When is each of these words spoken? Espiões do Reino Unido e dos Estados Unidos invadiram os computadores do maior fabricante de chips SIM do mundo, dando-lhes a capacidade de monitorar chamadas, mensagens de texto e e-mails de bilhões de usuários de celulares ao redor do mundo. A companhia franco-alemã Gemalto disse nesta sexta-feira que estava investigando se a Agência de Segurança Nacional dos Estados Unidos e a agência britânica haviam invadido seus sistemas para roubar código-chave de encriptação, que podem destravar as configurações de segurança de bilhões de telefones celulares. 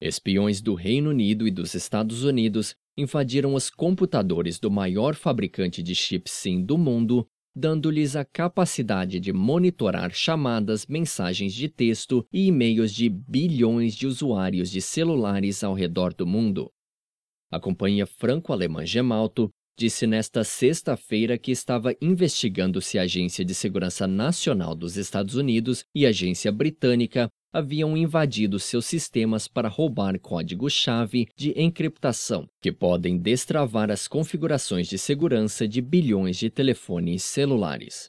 Espiões 0.00 0.60
do 0.60 0.74
Reino 0.74 1.10
Unido 1.10 1.46
e 1.46 1.50
dos 1.50 1.74
Estados 1.74 2.22
Unidos 2.22 2.74
invadiram 2.96 3.54
os 3.54 3.68
computadores 3.68 4.58
do 4.58 4.70
maior 4.70 5.14
fabricante 5.14 5.82
de 5.82 5.94
chips 5.94 6.32
SIM 6.32 6.64
do 6.64 6.78
mundo, 6.78 7.26
dando-lhes 7.54 8.14
a 8.14 8.24
capacidade 8.24 9.18
de 9.18 9.32
monitorar 9.32 10.12
chamadas, 10.12 10.86
mensagens 10.86 11.52
de 11.52 11.68
texto 11.68 12.24
e 12.32 12.46
e-mails 12.46 12.92
de 12.92 13.08
bilhões 13.08 13.94
de 13.94 14.06
usuários 14.06 14.70
de 14.70 14.80
celulares 14.80 15.64
ao 15.64 15.74
redor 15.74 16.14
do 16.14 16.26
mundo. 16.26 16.70
A 17.50 17.58
companhia 17.58 18.06
franco-alemã 18.06 18.86
Gemalto 18.86 19.50
disse 19.76 20.06
nesta 20.06 20.44
sexta-feira 20.44 21.38
que 21.38 21.50
estava 21.50 21.94
investigando 22.00 22.80
se 22.80 22.98
a 22.98 23.02
Agência 23.02 23.44
de 23.44 23.54
Segurança 23.54 24.06
Nacional 24.06 24.74
dos 24.74 24.96
Estados 24.96 25.34
Unidos 25.34 25.84
e 25.94 26.04
a 26.04 26.10
agência 26.10 26.52
britânica 26.52 27.28
haviam 27.52 27.96
invadido 27.96 28.58
seus 28.58 28.86
sistemas 28.86 29.48
para 29.48 29.68
roubar 29.68 30.18
código-chave 30.20 31.28
de 31.34 31.58
encriptação, 31.60 32.48
que 32.60 32.70
podem 32.70 33.18
destravar 33.18 33.90
as 33.90 34.06
configurações 34.06 34.86
de 34.86 34.98
segurança 34.98 35.66
de 35.66 35.80
bilhões 35.80 36.36
de 36.36 36.50
telefones 36.50 37.24
celulares. 37.24 38.06